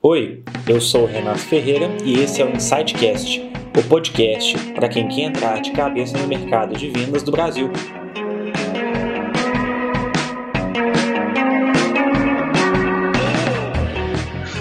[0.00, 5.08] Oi, eu sou o Renato Ferreira e esse é o Insightcast, o podcast para quem
[5.08, 7.68] quer entrar de cabeça no mercado de vendas do Brasil.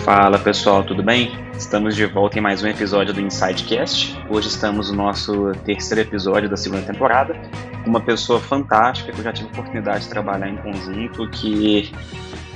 [0.04, 1.31] Fala pessoal, tudo bem?
[1.56, 4.17] Estamos de volta em mais um episódio do Insightcast.
[4.31, 7.40] Hoje estamos no nosso terceiro episódio da segunda temporada,
[7.85, 11.92] uma pessoa fantástica que eu já tive a oportunidade de trabalhar em conjunto, que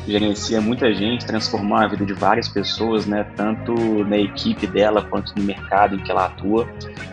[0.08, 3.74] gerencia muita gente, transformou a vida de várias pessoas, né, tanto
[4.06, 6.68] na equipe dela quanto no mercado em que ela atua.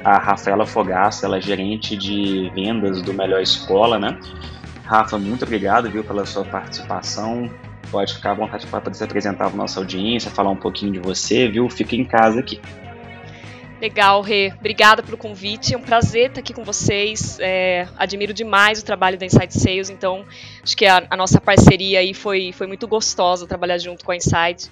[0.05, 4.19] A Rafaela Fogaça, ela é gerente de vendas do Melhor Escola, né?
[4.85, 7.51] Rafa, muito obrigado, viu, pela sua participação.
[7.91, 11.47] Pode ficar à vontade para se apresentar para nossa audiência, falar um pouquinho de você,
[11.47, 11.69] viu?
[11.69, 12.59] Fica em casa aqui.
[13.81, 14.53] Legal, Rê.
[14.59, 15.73] Obrigada pelo convite.
[15.73, 17.39] É um prazer estar aqui com vocês.
[17.41, 20.27] É, admiro demais o trabalho da Insight Sales, então
[20.63, 24.17] acho que a, a, nossa parceria aí foi, foi muito gostosa trabalhar junto com a
[24.17, 24.69] Insight.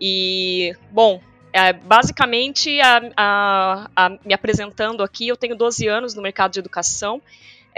[0.00, 1.20] E, bom,
[1.52, 7.20] é, basicamente, a, a, me apresentando aqui, eu tenho 12 anos no mercado de educação.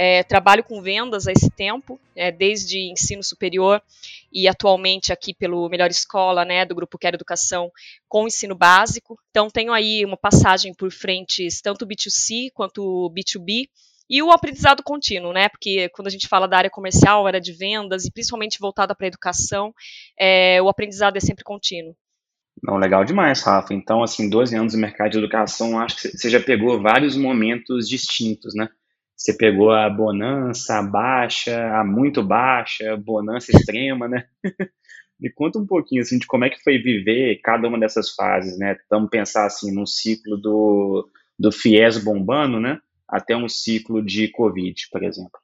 [0.01, 3.83] É, trabalho com vendas há esse tempo, é, desde ensino superior
[4.33, 7.73] e atualmente aqui pelo Melhor Escola, né, do Grupo Quero Educação,
[8.09, 9.19] com ensino básico.
[9.31, 13.69] Então, tenho aí uma passagem por frentes tanto B2C quanto B2B,
[14.09, 15.49] e o aprendizado contínuo, né?
[15.49, 19.07] Porque quando a gente fala da área comercial, área de vendas, e principalmente voltada para
[19.07, 19.75] a educação,
[20.19, 21.95] é, o aprendizado é sempre contínuo.
[22.63, 23.75] Não, legal demais, Rafa.
[23.75, 27.89] Então, assim, 12 anos no mercado de educação, acho que você já pegou vários momentos
[27.89, 28.69] distintos, né?
[29.19, 34.29] Você pegou a bonança, a baixa, a muito baixa, bonança extrema, né?
[35.19, 38.57] Me conta um pouquinho assim de como é que foi viver cada uma dessas fases,
[38.57, 38.77] né?
[38.89, 42.79] Vamos pensar assim num ciclo do, do FIES bombando, né?
[43.09, 45.41] Até um ciclo de Covid, por exemplo.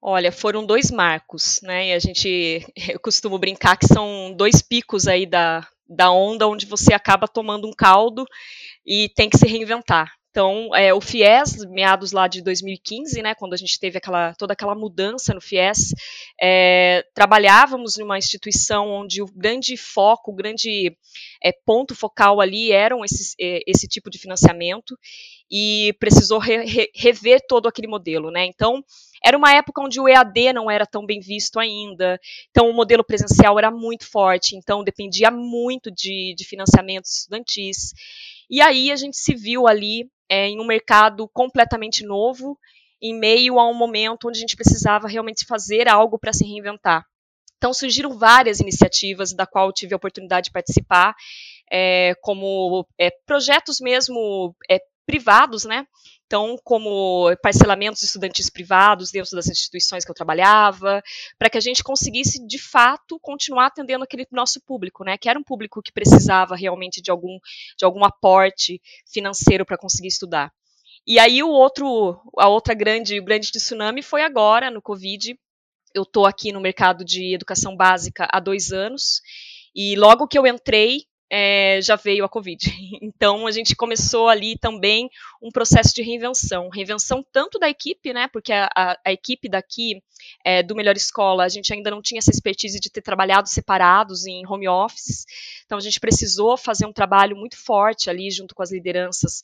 [0.00, 1.90] Olha, foram dois marcos, né?
[1.90, 6.66] E a gente, eu costumo brincar que são dois picos aí da, da onda onde
[6.66, 8.26] você acaba tomando um caldo
[8.84, 10.12] e tem que se reinventar.
[10.32, 14.54] Então, é, o FIES, meados lá de 2015, né, quando a gente teve aquela, toda
[14.54, 15.94] aquela mudança no FIES,
[16.40, 20.96] é, trabalhávamos numa instituição onde o grande foco, o grande
[21.44, 24.98] é, ponto focal ali eram esses, é, esse tipo de financiamento
[25.50, 28.30] e precisou re, re, rever todo aquele modelo.
[28.30, 28.46] Né?
[28.46, 28.82] Então,
[29.22, 32.18] era uma época onde o EAD não era tão bem visto ainda,
[32.50, 37.92] então o modelo presencial era muito forte, então dependia muito de, de financiamentos estudantis.
[38.48, 42.58] E aí a gente se viu ali é, em um mercado completamente novo,
[43.02, 47.04] em meio a um momento onde a gente precisava realmente fazer algo para se reinventar.
[47.58, 51.14] Então surgiram várias iniciativas da qual tive a oportunidade de participar,
[51.70, 55.86] é, como é, projetos mesmo é, privados, né?
[56.26, 61.02] Então, como parcelamentos estudantis privados dentro das instituições que eu trabalhava,
[61.38, 65.18] para que a gente conseguisse, de fato, continuar atendendo aquele nosso público, né?
[65.18, 67.38] Que era um público que precisava realmente de algum,
[67.76, 70.50] de algum aporte financeiro para conseguir estudar.
[71.06, 75.38] E aí o outro, a outra grande, grande tsunami foi agora, no Covid.
[75.94, 79.20] Eu estou aqui no mercado de educação básica há dois anos,
[79.74, 81.04] e logo que eu entrei,
[81.34, 82.60] é, já veio a Covid.
[83.02, 85.08] Então, a gente começou ali também
[85.40, 86.68] um processo de reinvenção.
[86.68, 90.02] Reinvenção tanto da equipe, né, porque a, a, a equipe daqui
[90.44, 94.26] é, do Melhor Escola, a gente ainda não tinha essa expertise de ter trabalhado separados
[94.26, 95.24] em home office.
[95.64, 99.42] Então, a gente precisou fazer um trabalho muito forte ali junto com as lideranças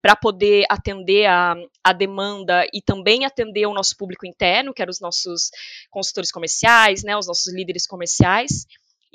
[0.00, 4.90] para poder atender a, a, demanda e também atender o nosso público interno, que eram
[4.90, 5.50] os nossos
[5.90, 8.66] consultores comerciais, né, os nossos líderes comerciais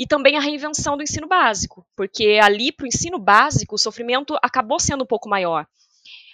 [0.02, 4.36] e também a reinvenção do ensino básico, porque ali para o ensino básico o sofrimento
[4.42, 5.68] acabou sendo um pouco maior.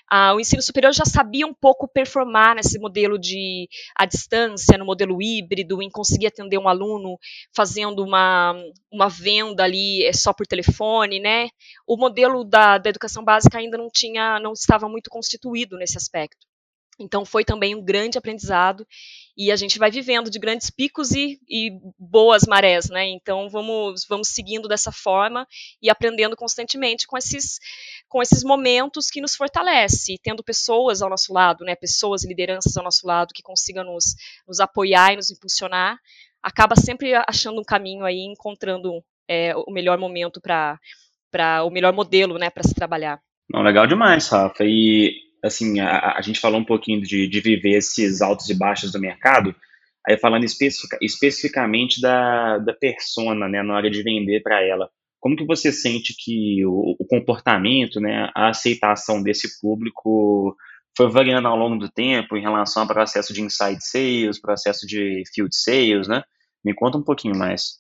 [0.09, 4.85] Ah, o ensino superior já sabia um pouco performar nesse modelo de à distância, no
[4.85, 7.19] modelo híbrido, em conseguir atender um aluno
[7.53, 8.55] fazendo uma,
[8.89, 11.49] uma venda ali é, só por telefone, né?
[11.85, 16.47] O modelo da, da educação básica ainda não tinha, não estava muito constituído nesse aspecto.
[16.97, 18.87] Então foi também um grande aprendizado
[19.37, 23.05] e a gente vai vivendo de grandes picos e, e, boas marés, né?
[23.05, 25.47] Então vamos, vamos seguindo dessa forma
[25.79, 27.59] e aprendendo constantemente com esses,
[28.09, 31.75] com esses momentos que nos fortalece, tendo pessoas ao nosso lado, né?
[31.75, 34.15] Pessoas e lideranças ao nosso lado que consigam nos,
[34.47, 35.99] nos apoiar e nos impulsionar,
[36.41, 40.79] acaba sempre achando um caminho aí, encontrando é, o melhor momento para
[41.29, 43.19] para o melhor modelo, né, para se trabalhar.
[43.49, 44.63] Não, legal demais, Rafa.
[44.63, 48.91] E assim, a, a gente falou um pouquinho de, de viver esses altos e baixos
[48.91, 49.55] do mercado,
[50.07, 54.89] aí falando especific, especificamente da, da persona, né, na hora de vender para ela.
[55.19, 60.55] Como que você sente que o, o, comportamento, né, a aceitação desse público
[60.95, 65.23] foi variando ao longo do tempo em relação ao processo de inside sales, processo de
[65.33, 66.23] field sales, né?
[66.63, 67.77] Me conta um pouquinho mais.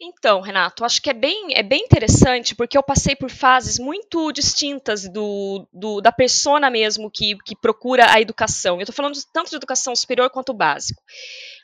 [0.00, 4.32] Então, Renato, acho que é bem, é bem interessante porque eu passei por fases muito
[4.32, 8.76] distintas do, do da persona mesmo que, que procura a educação.
[8.76, 11.00] Eu estou falando tanto de educação superior quanto básico.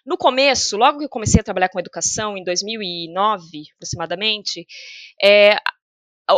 [0.06, 4.65] No começo, logo que eu comecei a trabalhar com educação, em 2009 aproximadamente,
[5.23, 5.56] é,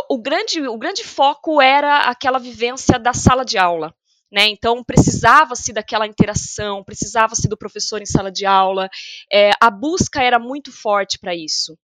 [0.09, 3.93] o, grande, o grande foco era aquela vivência da sala de aula.
[4.33, 4.47] Né?
[4.47, 8.89] Então, precisava-se daquela interação, precisava-se do professor em sala de aula,
[9.31, 11.77] é, a busca era muito forte para isso.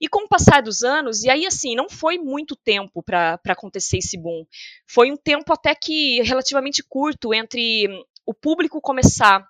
[0.00, 3.98] E com o passar dos anos, e aí assim, não foi muito tempo para acontecer
[3.98, 4.44] esse boom.
[4.84, 7.86] Foi um tempo até que relativamente curto entre
[8.26, 9.46] o público começar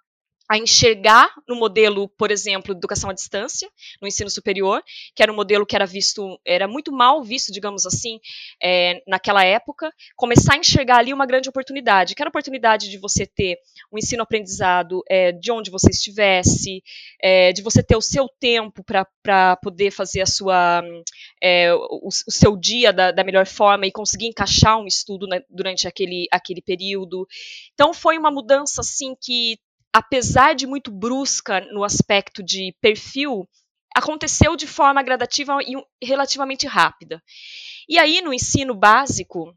[0.52, 3.66] a enxergar no modelo, por exemplo, de educação à distância,
[4.02, 4.82] no ensino superior,
[5.16, 8.20] que era um modelo que era visto, era muito mal visto, digamos assim,
[8.62, 12.98] é, naquela época, começar a enxergar ali uma grande oportunidade, que era a oportunidade de
[12.98, 13.56] você ter
[13.90, 16.82] um ensino-aprendizado é, de onde você estivesse,
[17.22, 20.82] é, de você ter o seu tempo para poder fazer a sua,
[21.42, 25.40] é, o, o, seu dia da, da, melhor forma e conseguir encaixar um estudo né,
[25.48, 27.26] durante aquele, aquele período.
[27.72, 29.58] Então, foi uma mudança, assim, que
[29.92, 33.48] apesar de muito brusca no aspecto de perfil,
[33.94, 35.74] aconteceu de forma gradativa e
[36.04, 37.22] relativamente rápida.
[37.88, 39.54] E aí, no ensino básico,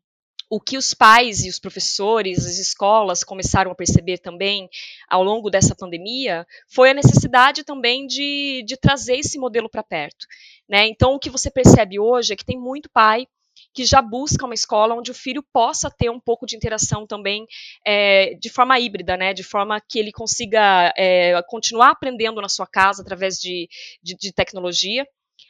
[0.49, 4.69] o que os pais e os professores, as escolas começaram a perceber também
[5.09, 10.27] ao longo dessa pandemia foi a necessidade também de, de trazer esse modelo para perto.
[10.69, 10.87] Né?
[10.87, 13.27] Então, o que você percebe hoje é que tem muito pai
[13.75, 17.45] que já busca uma escola onde o filho possa ter um pouco de interação também
[17.85, 19.33] é, de forma híbrida, né?
[19.33, 23.67] De forma que ele consiga é, continuar aprendendo na sua casa através de,
[24.01, 25.05] de, de tecnologia.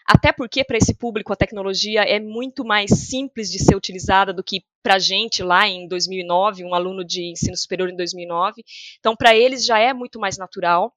[0.07, 4.43] Até porque para esse público a tecnologia é muito mais simples de ser utilizada do
[4.43, 8.63] que para a gente lá em 2009, um aluno de ensino superior em 2009.
[8.99, 10.91] Então, para eles já é muito mais natural.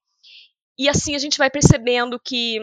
[0.79, 2.59] E assim a gente vai percebendo que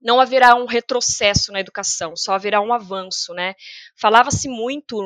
[0.00, 3.54] não haverá um retrocesso na educação, só haverá um avanço, né?
[3.96, 4.96] Falava-se muito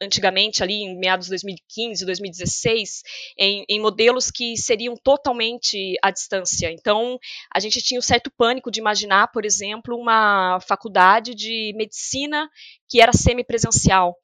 [0.00, 3.02] antigamente, ali em meados de 2015, 2016,
[3.38, 6.70] em, em, modelos que seriam totalmente à distância.
[6.70, 7.18] Então,
[7.54, 12.48] a gente tinha um certo pânico de imaginar, por exemplo, uma faculdade de medicina
[12.88, 14.14] que era semipresencial.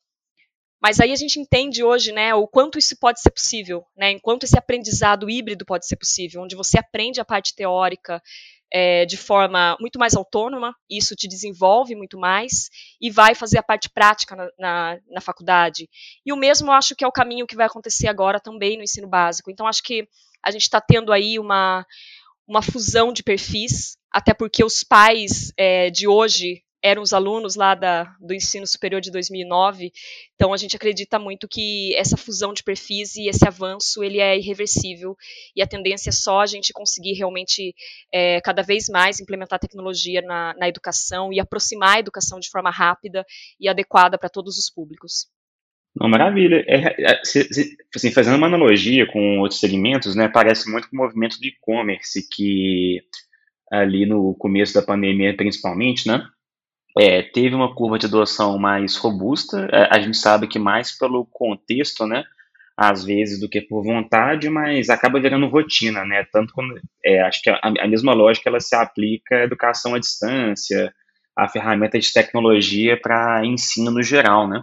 [0.81, 4.43] Mas aí a gente entende hoje, né, o quanto isso pode ser possível, né, enquanto
[4.43, 8.21] esse aprendizado híbrido pode ser possível, onde você aprende a parte teórica
[8.73, 12.71] é, de forma muito mais autônoma, isso te desenvolve muito mais
[13.01, 15.89] e vai fazer a parte prática na, na, na, faculdade.
[16.25, 18.83] E o mesmo eu acho que é o caminho que vai acontecer agora também no
[18.83, 19.51] ensino básico.
[19.51, 20.09] Então, acho que
[20.43, 21.85] a gente está tendo aí uma,
[22.49, 27.75] uma fusão de perfis, até porque os pais é, de hoje eram os alunos lá
[27.75, 29.93] da, do ensino superior de 2009.
[30.35, 34.37] Então a gente acredita muito que essa fusão de perfis e esse avanço ele é
[34.37, 35.17] irreversível
[35.55, 37.75] e a tendência é só a gente conseguir realmente
[38.13, 42.71] é, cada vez mais implementar tecnologia na, na educação e aproximar a educação de forma
[42.71, 43.25] rápida
[43.61, 45.29] e adequada para todos os públicos.
[45.95, 46.65] Não, maravilha.
[46.67, 47.21] É, é,
[47.95, 52.27] assim, fazendo uma analogia com outros segmentos, né, parece muito com o movimento do e-commerce
[52.31, 53.03] que
[53.71, 56.27] ali no começo da pandemia, principalmente, né,
[56.99, 59.69] é, teve uma curva de adoção mais robusta.
[59.73, 62.25] É, a gente sabe que mais pelo contexto, né?
[62.77, 66.27] Às vezes do que por vontade, mas acaba virando rotina, né?
[66.33, 66.75] Tanto quando
[67.05, 70.93] é, acho que a, a, mesma lógica ela se aplica à educação à distância,
[71.37, 74.63] a ferramentas de tecnologia para ensino no geral, né?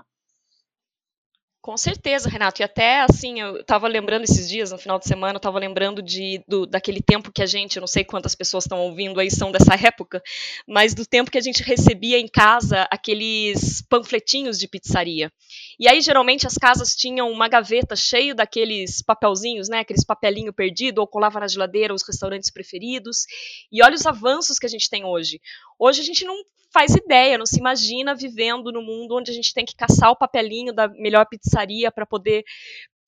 [1.62, 2.62] Com certeza, Renato.
[2.62, 6.02] E até assim, eu estava lembrando esses dias, no final de semana, eu estava lembrando
[6.02, 9.30] de, do, daquele tempo que a gente, eu não sei quantas pessoas estão ouvindo aí
[9.30, 10.24] são dessa época,
[10.66, 15.30] mas do tempo que a gente recebia em casa aqueles panfletinhos de pizzaria.
[15.78, 19.80] E aí, geralmente, as casas tinham uma gaveta cheia daqueles papelzinhos, né?
[19.80, 23.26] Aqueles papelinho perdido, ou colava na geladeira os restaurantes preferidos.
[23.70, 25.42] E olha os avanços que a gente tem hoje.
[25.78, 26.36] Hoje a gente não
[26.72, 30.16] faz ideia, não se imagina vivendo no mundo onde a gente tem que caçar o
[30.16, 32.44] papelinho da melhor pizzaria para poder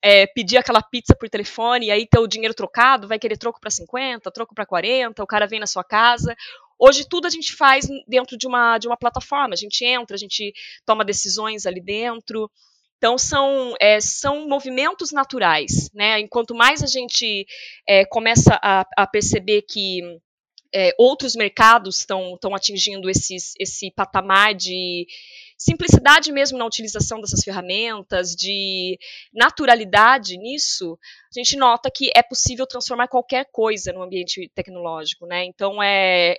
[0.01, 3.59] é, pedir aquela pizza por telefone e aí ter o dinheiro trocado, vai querer troco
[3.59, 6.35] para 50, troco para 40, o cara vem na sua casa.
[6.79, 10.19] Hoje tudo a gente faz dentro de uma, de uma plataforma, a gente entra, a
[10.19, 10.51] gente
[10.85, 12.49] toma decisões ali dentro.
[12.97, 16.19] Então são, é, são movimentos naturais, né?
[16.19, 17.45] Enquanto mais a gente
[17.87, 20.01] é, começa a, a perceber que
[20.73, 25.07] é, outros mercados estão atingindo esses, esse patamar de
[25.61, 28.97] simplicidade mesmo na utilização dessas ferramentas, de
[29.31, 30.97] naturalidade nisso,
[31.29, 35.45] a gente nota que é possível transformar qualquer coisa no ambiente tecnológico, né?
[35.45, 36.33] Então é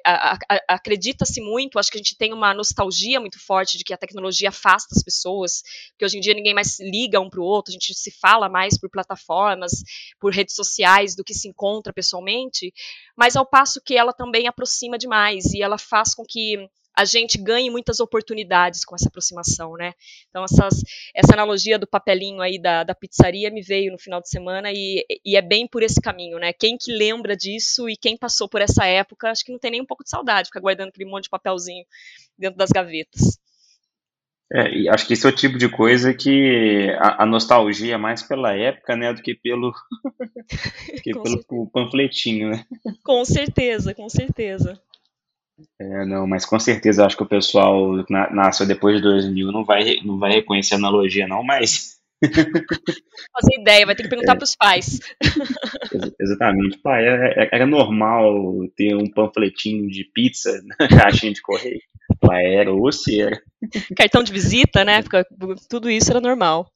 [0.68, 4.48] acredita-se muito, acho que a gente tem uma nostalgia muito forte de que a tecnologia
[4.48, 7.74] afasta as pessoas, porque hoje em dia ninguém mais liga um para o outro, a
[7.74, 9.70] gente se fala mais por plataformas,
[10.18, 12.72] por redes sociais do que se encontra pessoalmente,
[13.16, 17.38] mas ao passo que ela também aproxima demais e ela faz com que a gente
[17.38, 19.94] ganhe muitas oportunidades com essa aproximação, né?
[20.28, 20.82] Então, essas,
[21.14, 25.04] essa analogia do papelinho aí da, da pizzaria me veio no final de semana e,
[25.24, 26.52] e, é bem por esse caminho, né?
[26.52, 29.80] Quem que lembra disso e quem passou por essa época, acho que não tem nem
[29.80, 31.84] um pouco de saudade, ficar guardando aquele monte de papelzinho
[32.38, 33.38] dentro das gavetas.
[34.54, 38.22] É, acho que esse é o tipo de coisa que a, a nostalgia é mais
[38.22, 39.72] pela época, né, do que pelo,
[41.02, 41.12] que
[41.48, 42.66] pelo panfletinho, né?
[43.02, 44.78] Com certeza, com certeza.
[45.80, 49.64] É, não, mas com certeza acho que o pessoal que nasceu depois de 2000 não
[49.64, 52.00] vai, não vai reconhecer a analogia, não, mas.
[52.22, 54.36] Fazer ideia, vai ter que perguntar é.
[54.36, 55.00] para os pais.
[56.20, 56.78] Exatamente.
[56.78, 58.32] Pai, era, é, é, era, normal
[58.76, 61.80] ter um panfletinho de pizza na caixinha de correio.
[62.20, 63.40] Pai, era, ou se era.
[63.96, 65.02] Cartão de visita, né?
[65.02, 65.24] Porque
[65.68, 66.70] tudo isso era normal.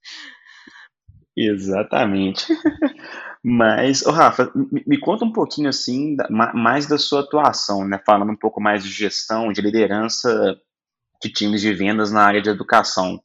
[1.37, 2.47] Exatamente.
[3.49, 8.01] Mas, oh, Rafa, me, me, conta um pouquinho assim, da, mais da sua atuação, né?
[8.05, 10.61] Falando um pouco mais de gestão, de liderança
[11.23, 13.23] de times de vendas na área de educação.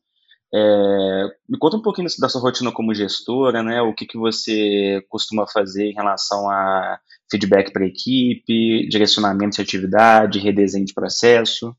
[0.54, 3.82] É, me conta um pouquinho da sua rotina como gestora, né?
[3.82, 7.00] O que, que você costuma fazer em relação a
[7.32, 11.76] feedback para a equipe, direcionamento de atividade, redesenho de processo.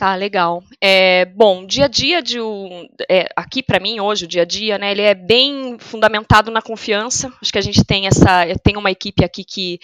[0.00, 0.64] Tá, legal.
[0.80, 4.44] É, bom, dia a dia de um, é, aqui para mim hoje o dia a
[4.46, 7.30] dia, né, ele é bem fundamentado na confiança.
[7.38, 9.78] Acho que a gente tem essa, tem uma equipe aqui que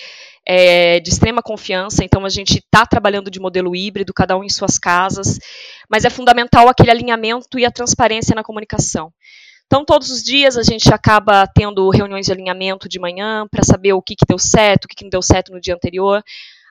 [0.46, 4.49] é de extrema confiança, então a gente está trabalhando de modelo híbrido, cada um em
[4.49, 5.38] suas casas,
[5.87, 9.12] mas é fundamental aquele alinhamento e a transparência na comunicação.
[9.66, 13.92] Então, todos os dias a gente acaba tendo reuniões de alinhamento de manhã para saber
[13.92, 16.25] o que, que deu certo, o que, que não deu certo no dia anterior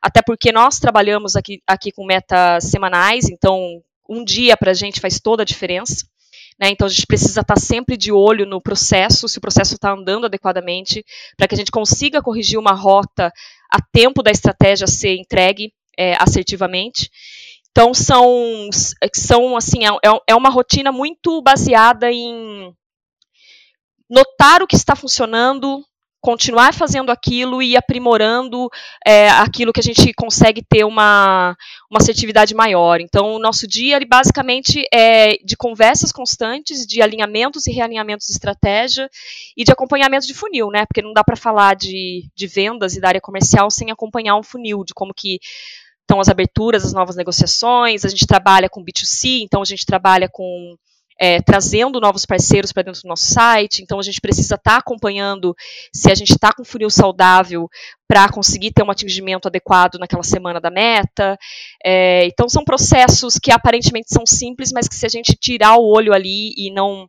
[0.06, 5.00] até porque nós trabalhamos aqui, aqui com metas semanais, então um dia para a gente
[5.02, 6.06] faz toda a diferença.
[6.60, 6.70] Né?
[6.70, 9.94] Então a gente precisa estar tá sempre de olho no processo, se o processo está
[9.94, 11.04] andando adequadamente,
[11.36, 13.34] para que a gente consiga corrigir uma rota
[13.74, 17.10] a tempo da estratégia ser entregue é, assertivamente.
[17.72, 18.70] Então são,
[19.12, 22.72] são assim, é, é, é uma rotina muito baseada em
[24.08, 25.84] notar o que está funcionando,
[26.26, 28.68] continuar fazendo aquilo e aprimorando
[29.06, 31.56] é, aquilo que a gente consegue ter uma,
[31.88, 33.00] uma assertividade maior.
[33.00, 38.34] Então, o nosso dia, ele basicamente é de conversas constantes, de alinhamentos e realinhamentos de
[38.34, 39.08] estratégia
[39.56, 40.88] e de acompanhamento de funil, né?
[40.88, 44.42] Porque não dá para falar de, de vendas e da área comercial sem acompanhar um
[44.42, 45.38] funil, de como que
[46.02, 50.28] estão as aberturas, as novas negociações, a gente trabalha com B2C, então a gente trabalha
[50.28, 50.76] com
[51.20, 54.78] é, trazendo novos parceiros para dentro do nosso site, então a gente precisa estar tá
[54.78, 55.56] acompanhando
[55.94, 57.70] se a gente está com funil saudável
[58.08, 61.38] para conseguir ter um atingimento adequado naquela semana da meta.
[61.84, 65.86] É, então são processos que aparentemente são simples, mas que se a gente tirar o
[65.86, 67.08] olho ali e não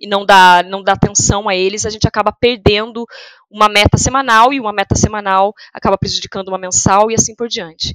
[0.00, 3.04] e não dá, não dá atenção a eles, a gente acaba perdendo
[3.50, 7.92] uma meta semanal e uma meta semanal acaba prejudicando uma mensal e assim por diante.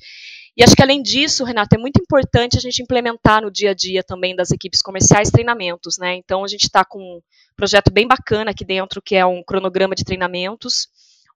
[0.57, 3.73] E acho que além disso, Renato, é muito importante a gente implementar no dia a
[3.73, 6.15] dia também das equipes comerciais treinamentos, né?
[6.15, 7.21] Então a gente está com um
[7.57, 10.87] projeto bem bacana aqui dentro, que é um cronograma de treinamentos,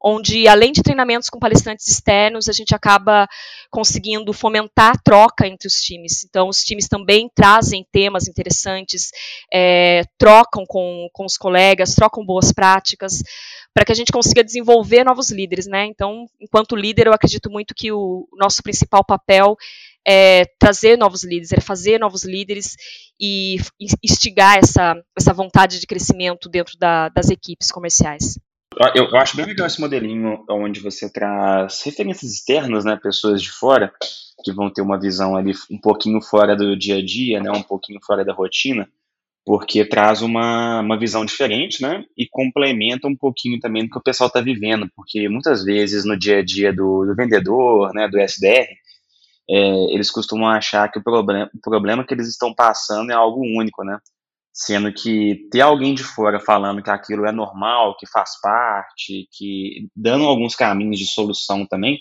[0.01, 3.27] onde além de treinamentos com palestrantes externos, a gente acaba
[3.69, 6.23] conseguindo fomentar a troca entre os times.
[6.23, 9.11] Então, os times também trazem temas interessantes,
[9.51, 13.21] é, trocam com, com os colegas, trocam boas práticas
[13.73, 15.85] para que a gente consiga desenvolver novos líderes, né?
[15.85, 19.55] Então, enquanto líder, eu acredito muito que o nosso principal papel
[20.07, 22.75] é trazer novos líderes, é fazer novos líderes
[23.19, 23.57] e
[24.03, 28.39] instigar essa, essa vontade de crescimento dentro da, das equipes comerciais.
[28.95, 33.51] Eu, eu, acho bem legal esse modelinho onde você traz referências externas, né, pessoas de
[33.51, 33.91] fora
[34.43, 37.63] que vão ter uma visão ali um pouquinho fora do dia a dia, né, um
[37.63, 38.87] pouquinho fora da rotina,
[39.45, 42.05] porque traz uma, uma visão diferente, né?
[42.15, 46.17] E complementa um pouquinho também do que o pessoal está vivendo, porque muitas vezes no
[46.17, 48.67] dia a dia do, do vendedor, né, do SDR,
[49.49, 53.83] é, eles costumam achar que o o problema que eles estão passando é algo único,
[53.83, 53.97] né?
[54.53, 59.87] Sendo que ter alguém de fora falando que aquilo é normal, que faz parte, que
[59.95, 61.99] dando alguns caminhos de solução também,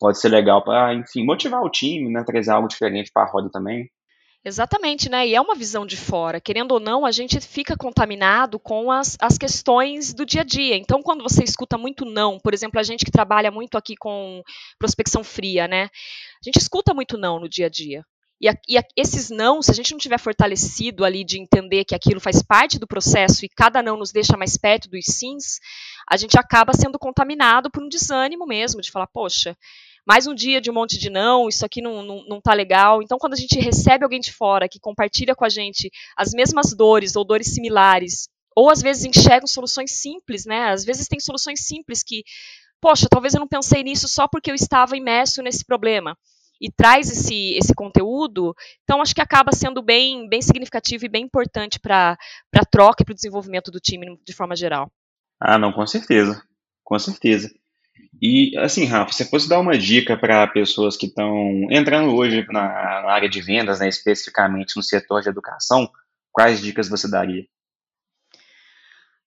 [0.00, 2.24] pode ser legal para, enfim, motivar o time, né?
[2.24, 3.88] Trazer algo diferente para a roda também.
[4.44, 5.24] Exatamente, né?
[5.28, 6.40] E é uma visão de fora.
[6.40, 10.76] Querendo ou não, a gente fica contaminado com as, as questões do dia a dia.
[10.76, 14.42] Então, quando você escuta muito não, por exemplo, a gente que trabalha muito aqui com
[14.76, 15.84] prospecção fria, né?
[15.84, 18.04] A gente escuta muito não no dia a dia.
[18.42, 21.84] E, a, e a, esses não, se a gente não tiver fortalecido ali de entender
[21.84, 25.60] que aquilo faz parte do processo e cada não nos deixa mais perto dos sims,
[26.10, 29.56] a gente acaba sendo contaminado por um desânimo mesmo, de falar, poxa,
[30.04, 33.00] mais um dia de um monte de não, isso aqui não, não, não tá legal.
[33.00, 36.74] Então, quando a gente recebe alguém de fora que compartilha com a gente as mesmas
[36.74, 40.70] dores ou dores similares, ou às vezes enxergam soluções simples, né?
[40.72, 42.24] Às vezes tem soluções simples que,
[42.80, 46.18] poxa, talvez eu não pensei nisso só porque eu estava imerso nesse problema.
[46.62, 48.54] E traz esse, esse conteúdo,
[48.84, 52.16] então acho que acaba sendo bem, bem significativo e bem importante para
[52.54, 54.88] a troca e para o desenvolvimento do time de forma geral.
[55.40, 56.40] Ah, não, com certeza,
[56.84, 57.50] com certeza.
[58.20, 63.10] E, assim, Rafa, se fosse dar uma dica para pessoas que estão entrando hoje na,
[63.10, 65.90] área de vendas, né, especificamente no setor de educação,
[66.30, 67.44] quais dicas você daria?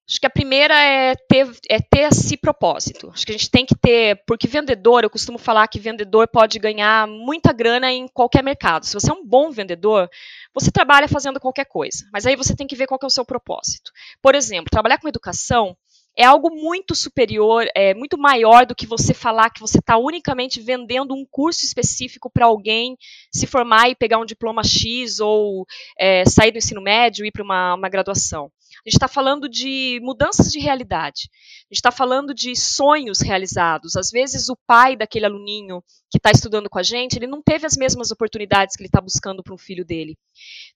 [0.08, 3.10] Acho que a primeira é ter, é ter esse propósito.
[3.12, 6.60] Acho que a gente tem que ter, porque vendedor, eu costumo falar que vendedor pode
[6.60, 8.86] ganhar muita grana em qualquer mercado.
[8.86, 10.08] Se você é um bom vendedor,
[10.54, 13.26] você trabalha fazendo qualquer coisa, mas aí você tem que ver qual é o seu
[13.26, 13.92] propósito.
[14.22, 15.76] Por exemplo, trabalhar com educação
[16.16, 20.62] é algo muito superior, é muito maior do que você falar que você está unicamente
[20.62, 22.98] vendendo um curso específico para alguém
[23.32, 25.66] se formar e pegar um diploma X ou
[26.00, 28.50] é, sair do ensino médio e ir para uma, uma graduação.
[28.86, 31.28] A gente está falando de mudanças de realidade.
[31.32, 33.96] A gente está falando de sonhos realizados.
[33.96, 37.66] Às vezes, o pai daquele aluninho que está estudando com a gente, ele não teve
[37.66, 40.16] as mesmas oportunidades que ele está buscando para um filho dele.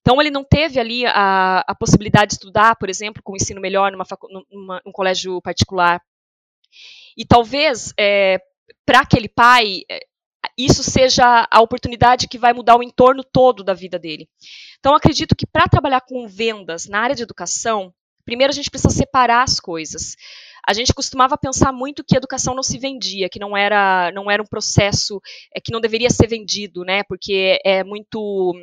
[0.02, 3.62] Então, ele não teve ali a, a possibilidade de estudar, por exemplo, com um ensino
[3.62, 4.06] melhor numa,
[4.50, 6.02] numa, num colégio particular.
[7.16, 8.40] E talvez, é,
[8.88, 10.00] para aquele pai, é,
[10.58, 14.28] isso seja a oportunidade que vai mudar o entorno todo da vida dele.
[14.80, 17.94] Então, acredito que para trabalhar com vendas na área de educação,
[18.30, 20.16] primeiro a gente precisa separar as coisas.
[20.68, 24.30] A gente costumava pensar muito que a educação não se vendia, que não era, não
[24.30, 25.20] era um processo
[25.52, 27.02] é, que não deveria ser vendido, né?
[27.10, 28.54] Porque é muito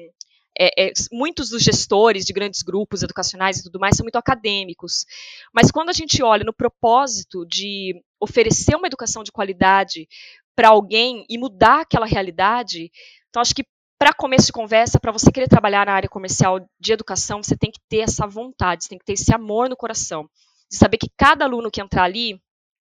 [0.57, 5.05] é, é, muitos dos gestores de grandes grupos educacionais e tudo mais são muito acadêmicos.
[5.53, 10.07] Mas quando a gente olha no propósito de oferecer uma educação de qualidade
[10.55, 12.89] para alguém e mudar aquela realidade,
[13.29, 13.65] então acho que
[13.99, 17.71] para começo de conversa, para você querer trabalhar na área comercial de educação, você tem
[17.71, 20.29] que ter essa vontade, você tem que ter esse amor no coração,
[20.71, 22.41] de saber que cada aluno que entrar ali,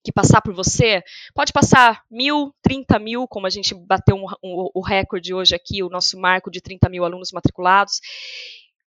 [0.04, 1.02] que passar por você,
[1.34, 5.82] pode passar mil, trinta mil, como a gente bateu um, um, o recorde hoje aqui,
[5.82, 8.00] o nosso marco de 30 mil alunos matriculados.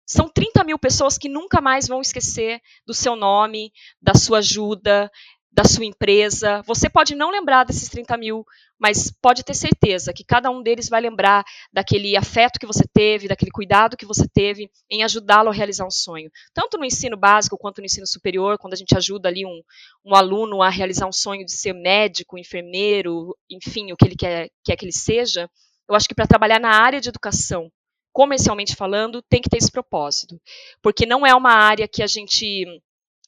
[0.08, 5.10] São 30 mil pessoas que nunca mais vão esquecer do seu nome, da sua ajuda,
[5.56, 6.62] da sua empresa.
[6.64, 8.46] Você pode não lembrar desses 30 mil,
[8.78, 13.30] mas pode ter certeza que cada um deles vai lembrar daquele afeto que você teve,
[13.30, 16.30] daquele cuidado que você teve em ajudá-lo a realizar um sonho.
[16.54, 19.62] Tanto no ensino básico quanto no ensino superior, quando a gente ajuda ali um,
[20.04, 24.50] um aluno a realizar um sonho de ser médico, enfermeiro, enfim, o que ele quer,
[24.62, 25.50] quer que ele seja,
[25.88, 27.72] eu acho que para trabalhar na área de educação,
[28.12, 30.38] comercialmente falando, tem que ter esse propósito.
[30.82, 32.66] Porque não é uma área que a gente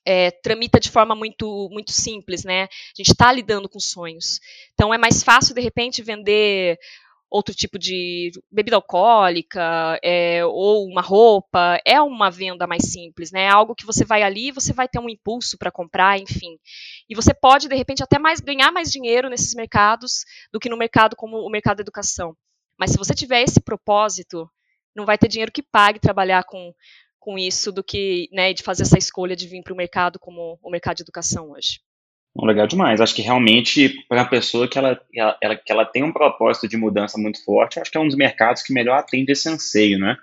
[0.08, 2.64] é, tramita de forma muito, muito simples, né?
[2.64, 4.40] A gente está lidando com sonhos.
[4.74, 6.80] Então é mais fácil, de repente, vender
[7.30, 13.42] outro tipo de bebida alcoólica é, ou uma roupa, é uma venda mais simples, né?
[13.44, 16.58] É algo que você vai ali, você vai ter um impulso para comprar, enfim.
[17.10, 20.78] E você pode, de repente, até mais ganhar mais dinheiro nesses mercados do que no
[20.78, 22.34] mercado como o mercado da educação.
[22.80, 24.50] Mas se você tiver esse propósito,
[24.96, 26.74] não vai ter dinheiro que pague trabalhar com
[27.28, 30.58] com isso do que né, de fazer essa escolha de vir para o mercado como
[30.64, 31.82] o mercado de educação hoje.
[32.42, 33.02] Legal demais.
[33.02, 36.78] Acho que realmente, para a pessoa que ela, ela, que ela tem um propósito de
[36.78, 40.16] mudança muito forte, acho que é um dos mercados que melhor atende esse anseio, né?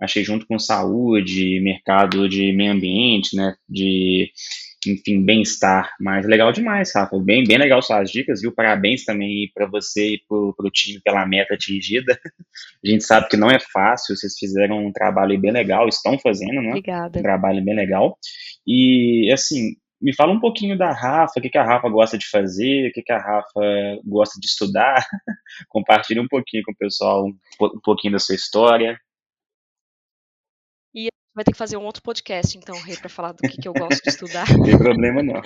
[0.00, 3.56] Achei junto com saúde, mercado de meio ambiente, né?
[3.68, 4.30] De
[4.86, 5.94] enfim, bem-estar.
[6.00, 7.18] Mas legal demais, Rafa.
[7.18, 8.52] Bem, bem legal suas dicas, viu?
[8.52, 12.18] Parabéns também para você e para o time pela meta atingida.
[12.84, 16.62] A gente sabe que não é fácil, vocês fizeram um trabalho bem legal, estão fazendo,
[16.62, 16.70] né?
[16.70, 17.18] Obrigada.
[17.18, 18.16] Um trabalho bem legal.
[18.66, 22.28] E, assim, me fala um pouquinho da Rafa, o que, que a Rafa gosta de
[22.28, 25.04] fazer, o que, que a Rafa gosta de estudar.
[25.68, 28.98] Compartilhe um pouquinho com o pessoal, um pouquinho da sua história
[31.36, 33.74] vai ter que fazer um outro podcast, então, Rei, para falar do que, que eu
[33.74, 34.50] gosto de estudar.
[34.56, 35.42] Não tem problema, não.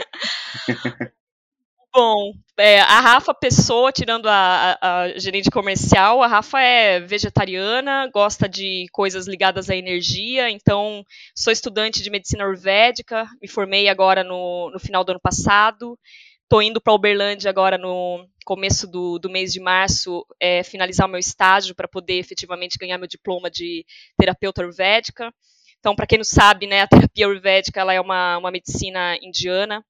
[1.93, 8.09] Bom, é, a Rafa Pessoa, tirando a, a, a, gerente comercial, a Rafa é vegetariana,
[8.15, 14.23] gosta de coisas ligadas à energia, então sou estudante de medicina ayurvédica, me formei agora
[14.23, 15.99] no, no final do ano passado,
[16.45, 21.11] estou indo para Uberlândia agora no começo do, do mês de março, é, finalizar o
[21.11, 23.85] meu estágio para poder efetivamente ganhar meu diploma de
[24.17, 25.33] terapeuta ayurvédica.
[25.81, 29.85] Então, para quem não sabe, né, a terapia ayurvédica ela é uma, uma medicina indiana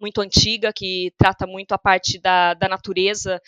[0.00, 3.40] muito antiga que trata muito a parte da, da natureza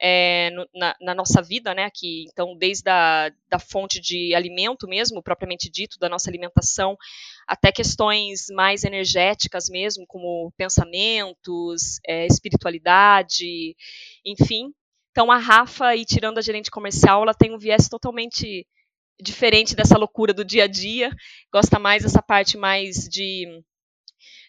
[0.00, 1.88] é, no, na, na, nossa vida, né?
[1.94, 6.96] Que então desde a da fonte de alimento mesmo, propriamente dito, da nossa alimentação,
[7.46, 13.76] até questões mais energéticas mesmo, como pensamentos, é, espiritualidade,
[14.24, 14.72] enfim.
[15.12, 18.66] Então a Rafa, e tirando a gerente comercial, ela tem um viés totalmente
[19.22, 21.10] diferente dessa loucura do dia a dia,
[21.52, 23.46] gosta mais dessa parte mais de,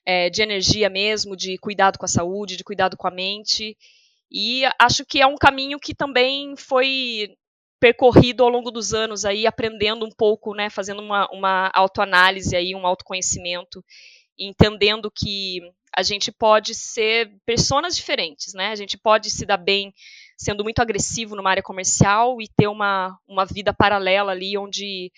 [0.06, 3.78] é, de energia mesmo, de cuidado com a saúde, de cuidado com a mente.
[4.32, 7.36] E acho que é um caminho que também foi
[7.80, 12.76] percorrido ao longo dos anos aí, aprendendo um pouco, né, fazendo uma, uma autoanálise aí,
[12.76, 13.84] um autoconhecimento,
[14.38, 15.60] entendendo que
[15.96, 18.68] a gente pode ser pessoas diferentes, né?
[18.68, 19.94] A gente pode se dar bem
[20.42, 25.12] sendo muito agressivo numa área comercial e ter uma, uma vida paralela ali onde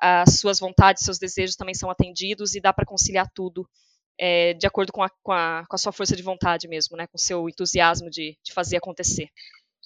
[0.00, 3.66] as suas vontades, seus desejos também são atendidos e dá para conciliar tudo
[4.18, 7.06] é, de acordo com a, com, a, com a, sua força de vontade mesmo, né?
[7.06, 9.28] Com o seu entusiasmo de, de fazer acontecer.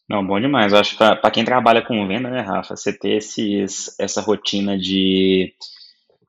[0.08, 0.72] Não, bom demais.
[0.72, 4.78] Eu acho que para quem trabalha com venda, né, Rafa, você ter esses, essa rotina
[4.78, 5.54] de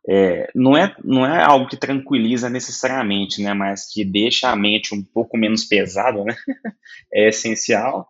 [0.08, 4.94] é, não, é, não é algo que tranquiliza necessariamente, né, mas que deixa a mente
[4.94, 6.36] um pouco menos pesada, né,
[7.14, 8.10] é essencial.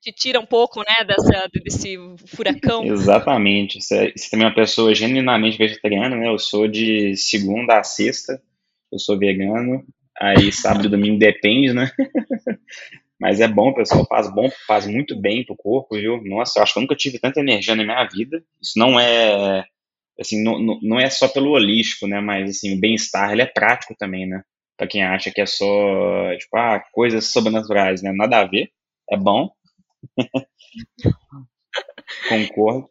[0.00, 2.84] Te tira um pouco, né, dessa, desse furacão.
[2.84, 3.80] Exatamente.
[3.80, 8.42] Você, você também é uma pessoa genuinamente vegetariana, né, eu sou de segunda a sexta,
[8.90, 9.84] eu sou vegano,
[10.18, 11.90] aí sábado e domingo depende, né,
[13.20, 16.72] mas é bom, pessoal, faz bom, faz muito bem pro corpo, viu, nossa, eu acho
[16.72, 19.66] que eu nunca tive tanta energia na minha vida, isso não é
[20.18, 23.94] assim, não, não é só pelo holístico, né, mas assim, o bem-estar, ele é prático
[23.98, 24.42] também, né,
[24.78, 28.70] para quem acha que é só, tipo, ah, coisas sobrenaturais, né, nada a ver,
[29.10, 29.50] é bom.
[32.28, 32.88] Concordo.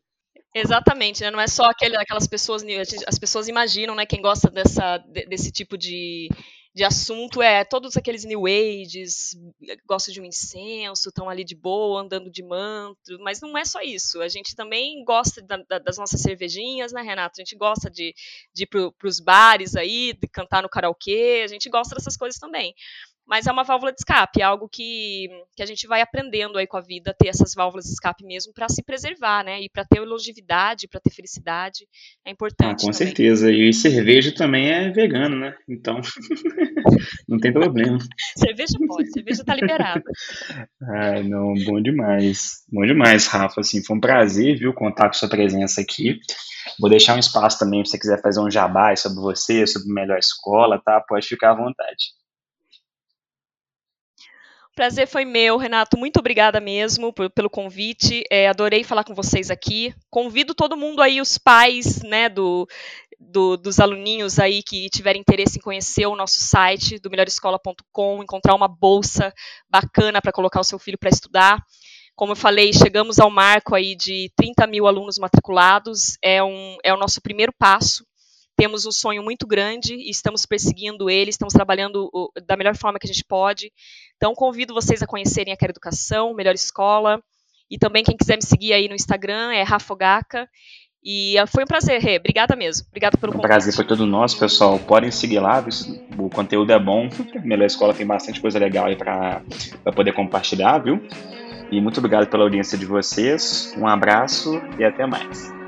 [0.54, 1.30] Exatamente, né?
[1.30, 2.64] não é só aquele, aquelas pessoas,
[3.08, 6.28] as pessoas imaginam, né, quem gosta dessa, desse tipo de,
[6.80, 9.38] de assunto é todos aqueles new ages,
[9.86, 13.82] gostam de um incenso, estão ali de boa, andando de manto, mas não é só
[13.82, 14.22] isso.
[14.22, 17.34] A gente também gosta da, da, das nossas cervejinhas, né, Renato?
[17.38, 18.16] A gente gosta de,
[18.54, 22.40] de ir para os bares aí, de cantar no karaokê, a gente gosta dessas coisas
[22.40, 22.74] também
[23.30, 26.66] mas é uma válvula de escape, é algo que, que a gente vai aprendendo aí
[26.66, 29.62] com a vida, ter essas válvulas de escape mesmo para se preservar, né?
[29.62, 31.86] E para ter longevidade, para ter felicidade,
[32.26, 32.72] é importante.
[32.72, 32.94] Ah, com também.
[32.94, 33.52] certeza.
[33.52, 35.56] E cerveja também é vegano, né?
[35.70, 36.02] Então
[37.28, 37.98] não tem problema.
[38.38, 40.04] cerveja pode, cerveja tá liberada.
[40.96, 42.64] Ai, não, bom demais.
[42.72, 43.62] Bom demais, Rafa.
[43.62, 46.20] Assim, foi um prazer, viu, contar com sua presença aqui.
[46.80, 50.18] Vou deixar um espaço também se você quiser fazer um jabá sobre você, sobre melhor
[50.18, 51.02] escola, tá?
[51.08, 52.20] Pode ficar à vontade.
[54.80, 55.98] Prazer foi meu, Renato.
[55.98, 58.24] Muito obrigada mesmo por, pelo convite.
[58.32, 59.94] É, adorei falar com vocês aqui.
[60.10, 62.66] Convido todo mundo aí, os pais, né, do,
[63.20, 68.56] do, dos aluninhos aí que tiverem interesse em conhecer o nosso site do melhorescola.com, encontrar
[68.56, 69.34] uma bolsa
[69.70, 71.62] bacana para colocar o seu filho para estudar.
[72.16, 76.18] Como eu falei, chegamos ao marco aí de 30 mil alunos matriculados.
[76.22, 78.04] É, um, é o nosso primeiro passo
[78.60, 82.12] temos um sonho muito grande e estamos perseguindo ele, estamos trabalhando
[82.46, 83.72] da melhor forma que a gente pode.
[84.18, 87.24] Então, convido vocês a conhecerem a Quero Educação, Melhor Escola,
[87.72, 90.46] e também quem quiser me seguir aí no Instagram é Rafogaca.
[91.04, 92.18] E ah, foi um prazer, Rê.
[92.18, 92.86] Obrigada mesmo.
[92.90, 93.46] Obrigada pelo convite.
[93.46, 94.78] O prazer foi todo nosso, pessoal.
[94.80, 95.64] Podem seguir lá,
[96.18, 97.10] o conteúdo é bom.
[97.36, 99.42] A Melhor Escola tem bastante coisa legal aí para
[99.96, 101.02] poder compartilhar, viu?
[101.72, 103.74] E muito obrigado pela audiência de vocês.
[103.78, 105.59] Um abraço e até mais.